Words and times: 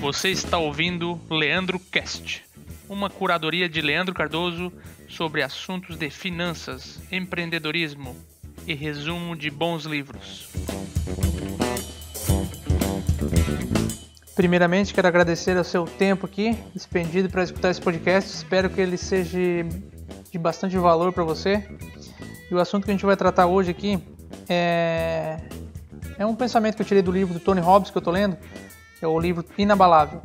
Você 0.00 0.30
está 0.30 0.56
ouvindo 0.56 1.20
Leandro 1.28 1.80
Cast, 1.80 2.44
uma 2.88 3.10
curadoria 3.10 3.68
de 3.68 3.80
Leandro 3.80 4.14
Cardoso 4.14 4.72
sobre 5.08 5.42
assuntos 5.42 5.96
de 5.96 6.10
finanças, 6.10 7.00
empreendedorismo 7.10 8.16
e 8.66 8.74
resumo 8.74 9.34
de 9.34 9.50
bons 9.50 9.84
livros. 9.84 10.48
Primeiramente, 14.36 14.92
quero 14.92 15.08
agradecer 15.08 15.56
o 15.56 15.64
seu 15.64 15.86
tempo 15.86 16.26
aqui, 16.26 16.56
expendido 16.74 17.28
para 17.30 17.42
escutar 17.42 17.70
esse 17.70 17.80
podcast. 17.80 18.30
Espero 18.32 18.68
que 18.68 18.80
ele 18.80 18.96
seja 18.96 19.38
de 20.30 20.38
bastante 20.38 20.76
valor 20.76 21.12
para 21.12 21.24
você. 21.24 21.66
E 22.50 22.54
o 22.54 22.60
assunto 22.60 22.84
que 22.84 22.90
a 22.90 22.94
gente 22.94 23.04
vai 23.04 23.16
tratar 23.16 23.46
hoje 23.46 23.70
aqui 23.70 23.98
é, 24.48 25.38
é 26.18 26.24
um 26.24 26.34
pensamento 26.34 26.76
que 26.76 26.82
eu 26.82 26.86
tirei 26.86 27.02
do 27.02 27.10
livro 27.10 27.34
do 27.34 27.40
Tony 27.40 27.60
Robbins 27.60 27.90
que 27.90 27.96
eu 27.96 28.00
estou 28.00 28.12
lendo, 28.12 28.36
é 29.02 29.06
o 29.06 29.18
livro 29.18 29.44
Inabalável. 29.58 30.20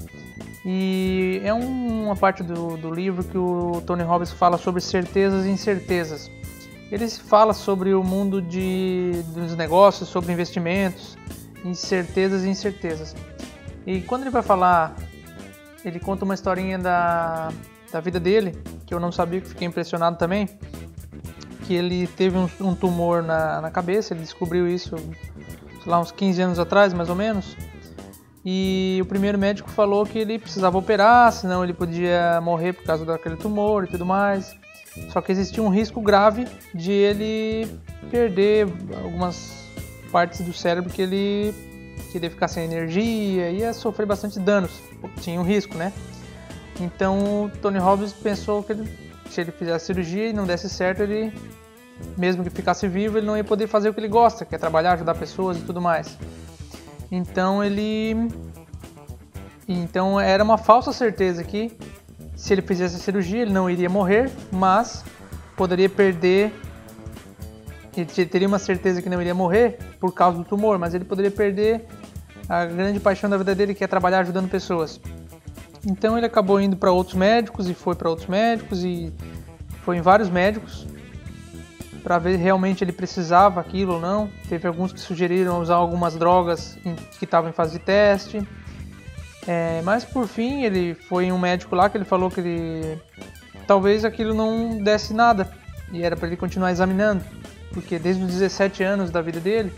E 0.64 1.42
é 1.44 1.54
um, 1.54 2.06
uma 2.06 2.16
parte 2.16 2.44
do, 2.44 2.78
do 2.78 2.94
livro 2.94 3.24
que 3.24 3.38
o 3.38 3.82
Tony 3.86 4.04
Robbins 4.04 4.32
fala 4.32 4.58
sobre 4.58 4.80
certezas 4.82 5.46
e 5.46 5.50
incertezas. 5.50 6.30
Ele 6.92 7.10
fala 7.10 7.54
sobre 7.54 7.94
o 7.94 8.04
mundo 8.04 8.42
de, 8.42 9.24
dos 9.34 9.56
negócios, 9.56 10.10
sobre 10.10 10.32
investimentos, 10.32 11.18
incertezas 11.66 12.44
e 12.44 12.50
incertezas. 12.50 13.16
E 13.88 14.02
quando 14.02 14.22
ele 14.22 14.30
vai 14.30 14.44
falar, 14.44 14.96
ele 15.84 16.00
conta 16.00 16.26
uma 16.26 16.36
historinha 16.36 16.78
da, 16.78 17.52
da 17.92 18.00
vida 18.00 18.20
dele, 18.20 18.62
que 18.86 18.94
eu 18.94 19.00
não 19.00 19.12
sabia, 19.12 19.42
que 19.42 19.50
fiquei 19.50 19.68
impressionado 19.68 20.18
também, 20.18 20.48
que 21.72 21.76
ele 21.76 22.06
teve 22.06 22.38
um, 22.38 22.50
um 22.60 22.76
tumor 22.76 23.24
na, 23.24 23.62
na 23.62 23.72
cabeça, 23.72 24.14
ele 24.14 24.20
descobriu 24.20 24.68
isso, 24.68 24.94
lá, 25.86 26.02
uns 26.02 26.12
15 26.12 26.42
anos 26.42 26.60
atrás, 26.60 26.94
mais 26.94 27.08
ou 27.08 27.16
menos, 27.16 27.56
e 28.44 29.00
o 29.02 29.06
primeiro 29.06 29.40
médico 29.40 29.70
falou 29.70 30.06
que 30.06 30.20
ele 30.20 30.38
precisava 30.38 30.78
operar, 30.78 31.32
senão 31.32 31.64
ele 31.64 31.74
podia 31.74 32.42
morrer 32.42 32.74
por 32.74 32.84
causa 32.84 33.06
daquele 33.06 33.38
tumor 33.38 33.86
e 33.86 33.88
tudo 33.88 34.06
mais. 34.06 34.54
Só 35.14 35.22
que 35.22 35.32
existia 35.32 35.64
um 35.64 35.70
risco 35.70 36.02
grave 36.02 36.46
de 36.76 36.92
ele 36.92 37.80
perder 38.10 38.68
algumas 39.02 39.66
partes 40.12 40.42
do 40.42 40.52
cérebro 40.52 40.92
que 40.92 41.02
ele 41.02 41.56
que 42.12 42.30
ficar 42.30 42.50
sem 42.50 42.66
energia, 42.66 43.50
ia 43.50 43.72
sofrer 43.72 44.06
bastante 44.06 44.38
danos, 44.38 44.82
tinha 45.22 45.40
um 45.40 45.44
risco, 45.46 45.78
né? 45.78 45.94
Então 46.78 47.46
o 47.46 47.52
Tony 47.62 47.80
Robbins 47.80 48.12
pensou 48.12 48.62
que 48.62 48.74
ele, 48.74 48.92
se 49.30 49.40
ele 49.40 49.52
fizesse 49.54 49.86
cirurgia 49.86 50.28
e 50.28 50.34
não 50.34 50.46
desse 50.46 50.68
certo, 50.68 51.04
ele, 51.04 51.32
mesmo 52.18 52.44
que 52.44 52.50
ficasse 52.50 52.88
vivo, 52.88 53.18
ele 53.18 53.26
não 53.26 53.38
ia 53.38 53.44
poder 53.44 53.68
fazer 53.68 53.90
o 53.90 53.94
que 53.94 54.00
ele 54.00 54.08
gosta, 54.08 54.46
que 54.46 54.56
é 54.56 54.58
trabalhar, 54.58 54.94
ajudar 54.94 55.16
pessoas 55.16 55.58
e 55.58 55.62
tudo 55.62 55.82
mais. 55.82 56.18
Então 57.12 57.64
ele. 57.64 58.16
Então 59.68 60.20
era 60.20 60.44
uma 60.44 60.58
falsa 60.58 60.92
certeza 60.92 61.44
que 61.44 61.78
se 62.36 62.54
ele 62.54 62.62
fizesse 62.62 62.96
a 62.96 63.00
cirurgia 63.00 63.42
ele 63.42 63.54
não 63.54 63.70
iria 63.70 63.90
morrer, 63.90 64.32
mas 64.52 65.04
poderia 65.56 65.90
perder. 65.90 66.54
Ele 67.96 68.26
teria 68.26 68.48
uma 68.48 68.60
certeza 68.60 69.02
que 69.02 69.10
não 69.10 69.20
iria 69.20 69.36
morrer 69.36 69.78
por 70.00 70.14
causa 70.14 70.38
do 70.38 70.46
tumor, 70.46 70.80
mas 70.80 70.94
ele 70.94 71.04
poderia 71.04 71.32
perder 71.32 71.86
a 72.48 72.66
grande 72.66 73.00
paixão 73.00 73.30
da 73.30 73.38
vida 73.38 73.54
dele, 73.54 73.76
que 73.76 73.84
é 73.84 73.88
trabalhar 73.88 74.20
ajudando 74.20 74.50
pessoas. 74.50 75.00
Então 75.86 76.18
ele 76.18 76.26
acabou 76.26 76.60
indo 76.60 76.78
para 76.78 76.92
outros 76.92 77.16
médicos 77.16 77.70
e 77.70 77.74
foi 77.74 77.96
para 77.96 78.10
outros 78.10 78.28
médicos 78.28 78.84
e 78.84 79.12
foi 79.84 79.98
em 79.98 80.02
vários 80.02 80.30
médicos 80.30 80.88
para 82.04 82.18
ver 82.18 82.38
realmente 82.38 82.84
ele 82.84 82.92
precisava 82.92 83.60
aquilo 83.60 83.94
ou 83.94 84.00
não. 84.00 84.30
Teve 84.50 84.68
alguns 84.68 84.92
que 84.92 85.00
sugeriram 85.00 85.60
usar 85.62 85.76
algumas 85.76 86.16
drogas 86.16 86.78
que 87.18 87.26
estavam 87.26 87.50
em 87.50 87.54
fase 87.54 87.74
de 87.74 87.80
teste. 87.80 88.48
É, 89.48 89.82
mas 89.84 90.06
por 90.06 90.28
fim 90.28 90.64
ele 90.64 90.94
foi 90.94 91.26
em 91.26 91.32
um 91.32 91.40
médico 91.40 91.76
lá 91.76 91.90
que 91.90 91.98
ele 91.98 92.06
falou 92.06 92.30
que 92.30 92.40
ele 92.40 93.02
talvez 93.66 94.06
aquilo 94.06 94.34
não 94.34 94.78
desse 94.78 95.14
nada 95.14 95.52
e 95.92 96.04
era 96.04 96.16
para 96.16 96.28
ele 96.28 96.38
continuar 96.38 96.72
examinando, 96.72 97.24
porque 97.74 97.98
desde 97.98 98.24
os 98.24 98.32
17 98.32 98.84
anos 98.84 99.10
da 99.10 99.22
vida 99.22 99.40
dele 99.40 99.74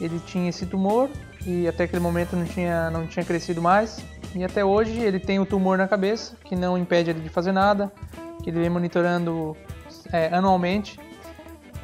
ele 0.00 0.20
tinha 0.20 0.48
esse 0.48 0.66
tumor 0.66 1.10
e 1.44 1.66
até 1.66 1.84
aquele 1.84 2.00
momento 2.00 2.36
não 2.36 2.44
tinha 2.44 2.90
não 2.90 3.06
tinha 3.06 3.24
crescido 3.24 3.60
mais 3.60 4.04
e 4.34 4.44
até 4.44 4.64
hoje 4.64 5.00
ele 5.00 5.18
tem 5.18 5.40
o 5.40 5.46
tumor 5.46 5.76
na 5.76 5.88
cabeça 5.88 6.36
que 6.44 6.54
não 6.54 6.78
impede 6.78 7.10
ele 7.10 7.20
de 7.20 7.28
fazer 7.28 7.52
nada, 7.52 7.90
que 8.42 8.50
ele 8.50 8.60
vem 8.60 8.70
monitorando 8.70 9.56
é, 10.12 10.28
anualmente 10.32 10.98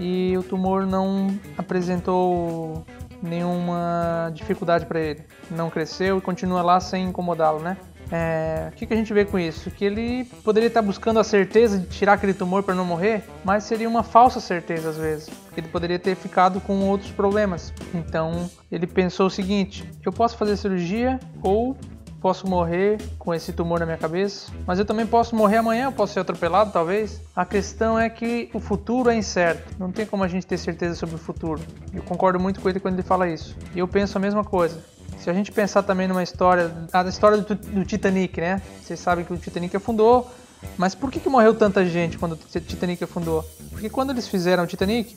e 0.03 0.37
o 0.37 0.43
tumor 0.43 0.85
não 0.85 1.29
apresentou 1.57 2.85
nenhuma 3.23 4.33
dificuldade 4.35 4.85
para 4.85 4.99
ele. 4.99 5.23
Não 5.49 5.71
cresceu 5.71 6.19
e 6.19 6.21
continua 6.21 6.61
lá 6.61 6.81
sem 6.81 7.05
incomodá-lo, 7.05 7.61
né? 7.61 7.77
É, 8.11 8.69
o 8.71 8.77
que, 8.77 8.85
que, 8.85 8.93
a 8.93 8.97
gente 8.97 9.13
vê 9.15 9.25
com 9.25 9.39
isso? 9.39 9.71
Que 9.71 9.85
ele 9.85 10.25
poderia 10.45 10.67
estar 10.67 10.83
buscando 10.83 11.19
a 11.21 11.25
certeza 11.25 11.79
de 11.79 11.87
tirar 11.87 12.15
aquele 12.15 12.35
tumor 12.35 12.63
para 12.63 12.75
não 12.75 12.85
morrer, 12.85 13.23
mas 13.43 13.65
seria 13.65 13.89
uma 13.89 14.03
falsa 14.03 14.41
certeza 14.41 14.91
às 14.91 14.99
vezes. 14.99 15.31
Ele 15.57 15.69
poderia 15.69 15.99
ter 15.99 16.15
ficado 16.17 16.61
com 16.61 16.81
outros 16.89 17.11
problemas. 17.13 17.73
Então 17.95 18.51
ele 18.71 18.87
pensou 18.87 19.27
o 19.27 19.31
seguinte: 19.31 19.89
eu 20.05 20.13
posso 20.13 20.37
fazer 20.37 20.57
cirurgia 20.57 21.19
ou 21.43 21.77
posso 22.23 22.47
morrer 22.47 22.99
com 23.19 23.35
esse 23.35 23.53
tumor 23.53 23.81
na 23.81 23.85
minha 23.85 23.99
cabeça, 23.99 24.53
mas 24.65 24.79
eu 24.79 24.85
também 24.85 25.05
posso 25.05 25.35
morrer 25.35 25.57
amanhã, 25.57 25.87
eu 25.87 25.93
posso 25.93 26.15
ser 26.15 26.21
atropelado 26.21 26.71
talvez. 26.73 27.21
A 27.35 27.45
questão 27.45 27.99
é 27.99 28.09
que 28.09 28.49
o 28.55 28.61
futuro 28.61 29.11
é 29.11 29.17
incerto, 29.17 29.75
não 29.77 29.91
tem 29.91 30.07
como 30.07 30.23
a 30.23 30.29
gente 30.29 30.47
ter 30.47 30.57
certeza 30.57 30.95
sobre 30.95 31.17
o 31.17 31.19
futuro. 31.19 31.61
Eu 31.93 32.03
concordo 32.05 32.39
muito 32.39 32.61
com 32.61 32.69
ele 32.69 32.79
quando 32.79 32.95
ele 32.95 33.03
fala 33.03 33.29
isso. 33.29 33.57
E 33.75 33.81
eu 33.81 33.89
penso 33.89 34.17
a 34.17 34.21
mesma 34.21 34.45
coisa. 34.45 34.81
Se 35.19 35.29
a 35.29 35.33
gente 35.33 35.51
pensar 35.51 35.83
também 35.83 36.07
numa 36.07 36.23
história, 36.23 36.73
a 36.93 37.03
história 37.03 37.39
do, 37.39 37.55
do 37.55 37.85
Titanic, 37.85 38.41
né? 38.41 38.63
Vocês 38.81 39.01
sabem 39.01 39.25
que 39.25 39.33
o 39.33 39.37
Titanic 39.37 39.77
afundou, 39.77 40.31
mas 40.77 40.95
por 40.95 41.11
que, 41.11 41.19
que 41.19 41.29
morreu 41.29 41.55
tanta 41.55 41.85
gente 41.85 42.19
quando 42.19 42.33
o 42.33 42.37
Titanic 42.37 43.03
afundou? 43.03 43.45
Porque 43.71 43.91
quando 43.91 44.11
eles 44.11 44.29
fizeram 44.29 44.63
o 44.63 44.67
Titanic, 44.67 45.17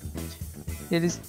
eles 0.92 1.22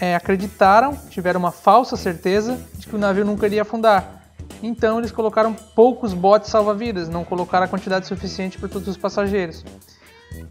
é, 0.00 0.14
acreditaram, 0.14 0.96
tiveram 1.10 1.40
uma 1.40 1.52
falsa 1.52 1.96
certeza 1.96 2.58
de 2.76 2.86
que 2.86 2.94
o 2.94 2.98
navio 2.98 3.24
nunca 3.24 3.46
iria 3.46 3.62
afundar. 3.62 4.17
Então 4.62 4.98
eles 4.98 5.12
colocaram 5.12 5.54
poucos 5.54 6.12
botes 6.12 6.50
salva-vidas, 6.50 7.08
não 7.08 7.24
colocaram 7.24 7.64
a 7.64 7.68
quantidade 7.68 8.06
suficiente 8.06 8.58
para 8.58 8.68
todos 8.68 8.88
os 8.88 8.96
passageiros. 8.96 9.64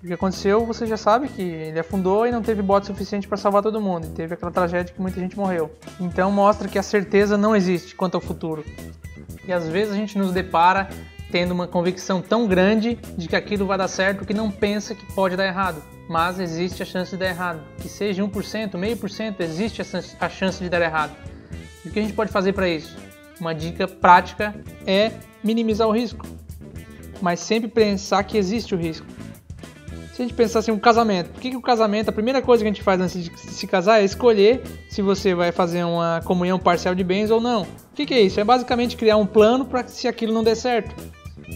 O 0.03 0.07
que 0.07 0.13
aconteceu, 0.13 0.65
você 0.65 0.87
já 0.87 0.97
sabe 0.97 1.27
que 1.27 1.41
ele 1.41 1.79
afundou 1.79 2.25
e 2.25 2.31
não 2.31 2.41
teve 2.41 2.61
bote 2.61 2.87
suficiente 2.87 3.27
para 3.27 3.37
salvar 3.37 3.61
todo 3.61 3.79
mundo, 3.79 4.07
e 4.07 4.09
teve 4.09 4.33
aquela 4.33 4.51
tragédia 4.51 4.93
que 4.93 5.01
muita 5.01 5.19
gente 5.19 5.37
morreu. 5.37 5.71
Então 5.99 6.31
mostra 6.31 6.67
que 6.67 6.79
a 6.79 6.83
certeza 6.83 7.37
não 7.37 7.55
existe 7.55 7.95
quanto 7.95 8.15
ao 8.15 8.21
futuro. 8.21 8.65
E 9.47 9.53
às 9.53 9.67
vezes 9.67 9.93
a 9.93 9.95
gente 9.95 10.17
nos 10.17 10.31
depara 10.31 10.89
tendo 11.31 11.51
uma 11.51 11.67
convicção 11.67 12.21
tão 12.21 12.47
grande 12.47 12.97
de 13.17 13.27
que 13.27 13.35
aquilo 13.35 13.65
vai 13.65 13.77
dar 13.77 13.87
certo 13.87 14.25
que 14.25 14.33
não 14.33 14.49
pensa 14.49 14.95
que 14.95 15.05
pode 15.13 15.35
dar 15.35 15.45
errado. 15.45 15.81
Mas 16.09 16.39
existe 16.39 16.81
a 16.81 16.85
chance 16.85 17.11
de 17.11 17.17
dar 17.17 17.27
errado. 17.27 17.61
Que 17.77 17.89
seja 17.89 18.23
1%, 18.23 18.77
meio 18.77 18.95
por 18.97 19.09
cento, 19.09 19.41
existe 19.41 19.81
a 20.19 20.29
chance 20.29 20.63
de 20.63 20.69
dar 20.69 20.81
errado. 20.81 21.15
E 21.83 21.89
o 21.89 21.91
que 21.91 21.99
a 21.99 22.01
gente 22.01 22.13
pode 22.13 22.31
fazer 22.31 22.53
para 22.53 22.67
isso? 22.67 22.95
Uma 23.39 23.53
dica 23.53 23.87
prática 23.87 24.55
é 24.85 25.11
minimizar 25.43 25.87
o 25.87 25.91
risco, 25.91 26.25
mas 27.21 27.39
sempre 27.39 27.69
pensar 27.69 28.23
que 28.23 28.37
existe 28.37 28.73
o 28.73 28.77
risco. 28.77 29.05
Se 30.13 30.23
a 30.23 30.25
gente 30.25 30.33
pensar 30.33 30.59
assim, 30.59 30.71
um 30.71 30.79
casamento, 30.79 31.29
por 31.29 31.39
que, 31.39 31.51
que 31.51 31.55
o 31.55 31.61
casamento, 31.61 32.09
a 32.09 32.11
primeira 32.11 32.41
coisa 32.41 32.63
que 32.63 32.67
a 32.67 32.73
gente 32.73 32.81
faz 32.81 32.99
antes 32.99 33.23
de 33.23 33.39
se 33.39 33.67
casar 33.67 34.01
é 34.01 34.03
escolher 34.03 34.63
se 34.89 34.99
você 34.99 35.35
vai 35.35 35.51
fazer 35.51 35.83
uma 35.83 36.21
comunhão 36.25 36.57
parcial 36.57 36.95
de 36.95 37.03
bens 37.03 37.29
ou 37.29 37.39
não. 37.39 37.61
O 37.61 37.67
que, 37.93 38.03
que 38.03 38.15
é 38.15 38.21
isso? 38.21 38.39
É 38.39 38.43
basicamente 38.43 38.97
criar 38.97 39.17
um 39.17 39.27
plano 39.27 39.63
para 39.63 39.87
se 39.87 40.07
aquilo 40.07 40.33
não 40.33 40.43
der 40.43 40.55
certo. 40.55 40.95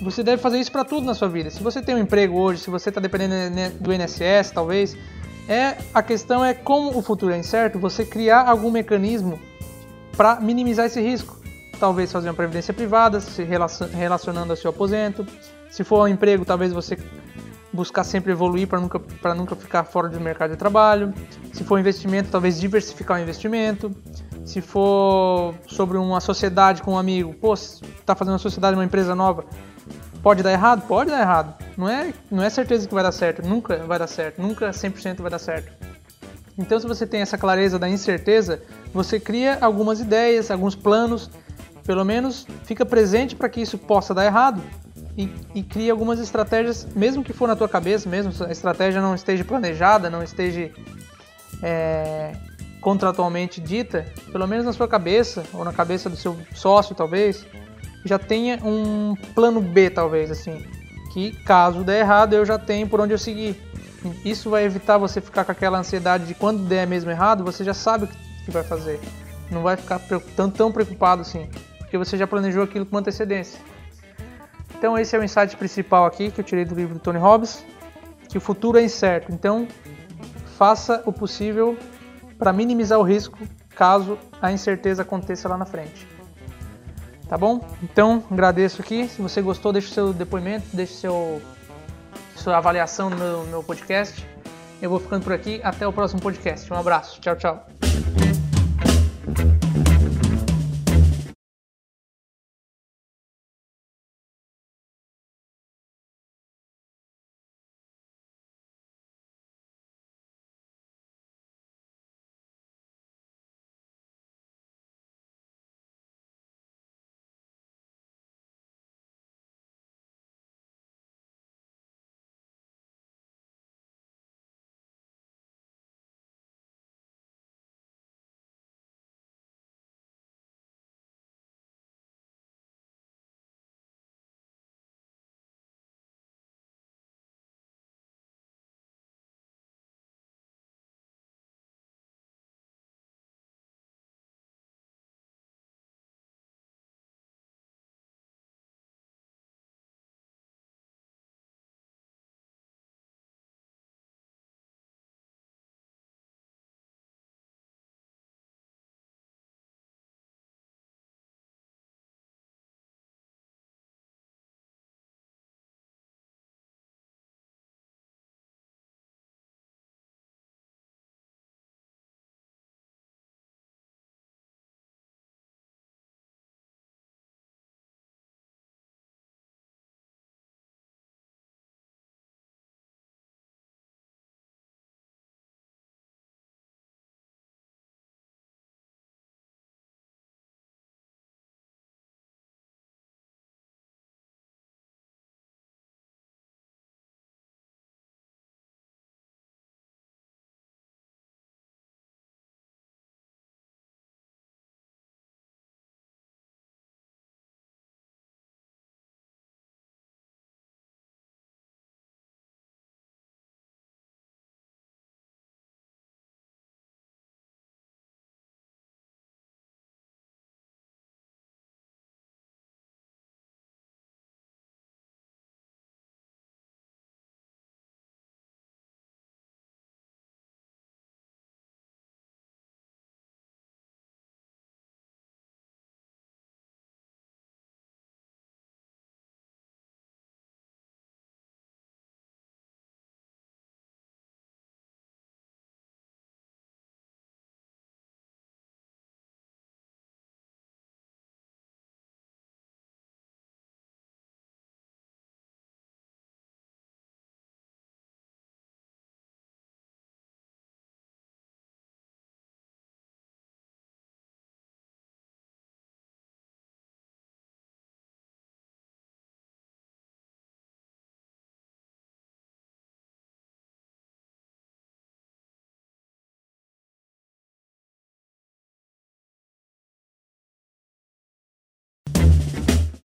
Você 0.03 0.21
deve 0.21 0.39
fazer 0.39 0.59
isso 0.59 0.71
para 0.71 0.85
tudo 0.85 1.03
na 1.03 1.15
sua 1.15 1.27
vida. 1.27 1.49
Se 1.49 1.63
você 1.63 1.81
tem 1.81 1.95
um 1.95 1.97
emprego 1.97 2.37
hoje, 2.37 2.61
se 2.61 2.69
você 2.69 2.89
está 2.89 3.01
dependendo 3.01 3.55
do 3.79 3.91
INSS, 3.91 4.51
talvez, 4.53 4.95
é 5.49 5.77
a 5.91 6.03
questão 6.03 6.45
é 6.45 6.53
como 6.53 6.95
o 6.95 7.01
futuro 7.01 7.33
é 7.33 7.39
incerto, 7.39 7.79
você 7.79 8.05
criar 8.05 8.47
algum 8.47 8.69
mecanismo 8.69 9.39
para 10.15 10.39
minimizar 10.39 10.85
esse 10.85 11.01
risco 11.01 11.40
talvez 11.81 12.11
fazer 12.11 12.29
uma 12.29 12.35
previdência 12.35 12.71
privada, 12.71 13.19
se 13.19 13.43
relacionando 13.43 14.53
ao 14.53 14.55
seu 14.55 14.69
aposento. 14.69 15.25
Se 15.67 15.83
for 15.83 16.03
um 16.03 16.07
emprego, 16.07 16.45
talvez 16.45 16.71
você 16.71 16.95
buscar 17.73 18.03
sempre 18.03 18.31
evoluir 18.31 18.67
para 18.67 18.79
nunca, 18.79 19.01
nunca 19.35 19.55
ficar 19.55 19.83
fora 19.83 20.07
do 20.07 20.19
mercado 20.19 20.51
de 20.51 20.57
trabalho. 20.57 21.11
Se 21.51 21.63
for 21.63 21.79
investimento, 21.79 22.29
talvez 22.29 22.59
diversificar 22.59 23.17
o 23.17 23.21
investimento. 23.21 23.91
Se 24.45 24.61
for 24.61 25.55
sobre 25.65 25.97
uma 25.97 26.21
sociedade 26.21 26.83
com 26.83 26.93
um 26.93 26.97
amigo, 26.99 27.33
pô, 27.33 27.55
está 27.55 28.13
fazendo 28.15 28.33
uma 28.33 28.39
sociedade, 28.39 28.75
uma 28.75 28.85
empresa 28.85 29.15
nova, 29.15 29.43
pode 30.21 30.43
dar 30.43 30.51
errado? 30.51 30.85
Pode 30.87 31.09
dar 31.09 31.19
errado. 31.19 31.55
Não 31.75 31.89
é, 31.89 32.13
não 32.29 32.43
é 32.43 32.49
certeza 32.51 32.87
que 32.87 32.93
vai 32.93 33.03
dar 33.03 33.11
certo, 33.11 33.47
nunca 33.47 33.77
vai 33.77 33.97
dar 33.97 34.07
certo, 34.07 34.39
nunca 34.39 34.69
100% 34.69 35.19
vai 35.19 35.31
dar 35.31 35.39
certo. 35.39 35.71
Então, 36.57 36.79
se 36.79 36.85
você 36.85 37.07
tem 37.07 37.21
essa 37.21 37.37
clareza 37.39 37.79
da 37.79 37.89
incerteza, 37.89 38.61
você 38.93 39.19
cria 39.19 39.57
algumas 39.61 39.99
ideias, 39.99 40.51
alguns 40.51 40.75
planos 40.75 41.29
pelo 41.83 42.05
menos 42.05 42.47
fica 42.63 42.85
presente 42.85 43.35
para 43.35 43.49
que 43.49 43.61
isso 43.61 43.77
possa 43.77 44.13
dar 44.13 44.25
errado 44.25 44.61
e, 45.17 45.29
e 45.53 45.63
cria 45.63 45.91
algumas 45.91 46.19
estratégias, 46.19 46.87
mesmo 46.95 47.23
que 47.23 47.33
for 47.33 47.47
na 47.47 47.55
tua 47.55 47.67
cabeça, 47.67 48.09
mesmo 48.09 48.31
a 48.45 48.51
estratégia 48.51 49.01
não 49.01 49.13
esteja 49.13 49.43
planejada, 49.43 50.09
não 50.09 50.23
esteja 50.23 50.71
é, 51.61 52.33
contratualmente 52.79 53.59
dita, 53.59 54.05
pelo 54.31 54.47
menos 54.47 54.65
na 54.65 54.73
sua 54.73 54.87
cabeça, 54.87 55.43
ou 55.53 55.63
na 55.63 55.73
cabeça 55.73 56.09
do 56.09 56.15
seu 56.15 56.37
sócio 56.53 56.95
talvez, 56.95 57.45
já 58.05 58.17
tenha 58.17 58.59
um 58.63 59.15
plano 59.35 59.61
B 59.61 59.89
talvez, 59.89 60.31
assim, 60.31 60.65
que 61.13 61.31
caso 61.43 61.83
der 61.83 61.99
errado 61.99 62.33
eu 62.33 62.45
já 62.45 62.57
tenho 62.57 62.87
por 62.87 62.99
onde 62.99 63.13
eu 63.13 63.17
seguir. 63.17 63.61
Isso 64.25 64.49
vai 64.49 64.63
evitar 64.63 64.97
você 64.97 65.21
ficar 65.21 65.45
com 65.45 65.51
aquela 65.51 65.77
ansiedade 65.77 66.25
de 66.25 66.33
quando 66.33 66.63
der 66.63 66.87
mesmo 66.87 67.11
errado, 67.11 67.43
você 67.43 67.63
já 67.63 67.73
sabe 67.73 68.05
o 68.05 68.07
que 68.07 68.49
vai 68.49 68.63
fazer. 68.63 68.99
Não 69.51 69.61
vai 69.61 69.77
ficar 69.77 69.99
tão, 70.35 70.49
tão 70.49 70.71
preocupado 70.71 71.21
assim, 71.21 71.47
porque 71.91 71.97
você 71.97 72.15
já 72.15 72.25
planejou 72.25 72.63
aquilo 72.63 72.85
com 72.85 72.97
antecedência. 72.97 73.59
Então 74.77 74.97
esse 74.97 75.13
é 75.13 75.19
o 75.19 75.23
insight 75.23 75.57
principal 75.57 76.05
aqui 76.05 76.31
que 76.31 76.39
eu 76.39 76.45
tirei 76.45 76.63
do 76.63 76.73
livro 76.73 76.93
do 76.93 77.01
Tony 77.01 77.19
Robbins, 77.19 77.65
que 78.29 78.37
o 78.37 78.41
futuro 78.41 78.77
é 78.77 78.81
incerto. 78.81 79.29
Então 79.29 79.67
faça 80.57 81.03
o 81.05 81.11
possível 81.11 81.77
para 82.39 82.53
minimizar 82.53 82.97
o 82.97 83.03
risco 83.03 83.37
caso 83.75 84.17
a 84.41 84.53
incerteza 84.53 85.01
aconteça 85.01 85.49
lá 85.49 85.57
na 85.57 85.65
frente. 85.65 86.07
Tá 87.27 87.37
bom? 87.37 87.59
Então 87.83 88.23
agradeço 88.31 88.81
aqui. 88.81 89.09
Se 89.09 89.21
você 89.21 89.41
gostou, 89.41 89.73
deixe 89.73 89.93
seu 89.93 90.13
depoimento, 90.13 90.67
deixe 90.71 90.93
seu 90.93 91.41
sua 92.37 92.55
avaliação 92.55 93.09
no 93.09 93.45
meu, 93.47 93.61
podcast. 93.61 94.25
Eu 94.81 94.89
vou 94.89 94.99
ficando 94.99 95.25
por 95.25 95.33
aqui. 95.33 95.59
Até 95.61 95.85
o 95.85 95.91
próximo 95.91 96.21
podcast. 96.21 96.71
Um 96.71 96.77
abraço. 96.77 97.19
Tchau, 97.19 97.35
tchau. 97.35 97.80